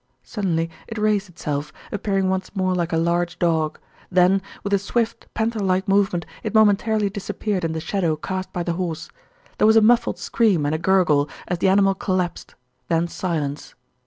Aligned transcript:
Suddenly 0.23 0.71
it 0.87 0.97
raised 0.97 1.29
itself, 1.29 1.71
appearing 1.91 2.27
once 2.27 2.55
more 2.55 2.73
like 2.73 2.91
a 2.91 2.97
large 2.97 3.37
dog. 3.37 3.77
Then 4.11 4.41
with 4.63 4.73
a 4.73 4.79
swift, 4.79 5.31
panther 5.35 5.59
like 5.59 5.87
movement 5.87 6.25
it 6.41 6.55
momentarily 6.55 7.07
disappeared 7.07 7.63
in 7.63 7.73
the 7.73 7.79
shadow 7.79 8.15
cast 8.15 8.51
by 8.51 8.63
the 8.63 8.73
horse. 8.73 9.11
There 9.59 9.67
was 9.67 9.75
a 9.75 9.79
muffled 9.81 10.17
scream 10.17 10.65
and 10.65 10.73
a 10.73 10.79
gurgle, 10.79 11.29
as 11.47 11.59
the 11.59 11.69
animal 11.69 11.93
collapsed, 11.93 12.55
then 12.87 13.07
silence. 13.09 13.75